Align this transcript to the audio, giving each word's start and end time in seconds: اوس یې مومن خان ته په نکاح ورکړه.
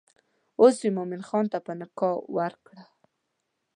اوس 0.61 0.75
یې 0.85 0.89
مومن 0.97 1.21
خان 1.27 1.45
ته 1.51 1.57
په 1.65 1.71
نکاح 1.79 2.15
ورکړه. 2.35 2.83